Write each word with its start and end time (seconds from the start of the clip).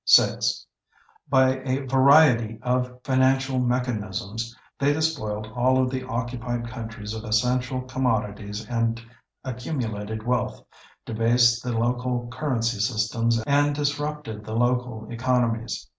6. 0.03 0.65
By 1.29 1.57
a 1.59 1.85
variety 1.85 2.57
of 2.63 2.91
financial 3.03 3.59
mechanisms, 3.59 4.57
they 4.79 4.93
despoiled 4.93 5.45
all 5.55 5.77
of 5.79 5.91
the 5.91 6.01
occupied 6.07 6.67
countries 6.67 7.13
of 7.13 7.23
essential 7.23 7.81
commodities 7.81 8.65
and 8.67 8.99
accumulated 9.43 10.23
wealth, 10.25 10.65
debased 11.05 11.61
the 11.63 11.77
local 11.77 12.27
currency 12.31 12.79
systems 12.79 13.43
and 13.45 13.75
disrupted 13.75 14.43
the 14.43 14.55
local 14.55 15.07
economies. 15.11 15.87